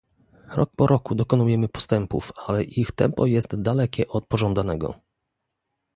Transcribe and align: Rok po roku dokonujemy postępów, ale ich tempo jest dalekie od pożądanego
Rok 0.55 0.71
po 0.75 0.85
roku 0.87 1.15
dokonujemy 1.15 1.69
postępów, 1.69 2.31
ale 2.47 2.63
ich 2.63 2.91
tempo 2.91 3.25
jest 3.25 3.61
dalekie 3.61 4.07
od 4.07 4.27
pożądanego 4.27 4.99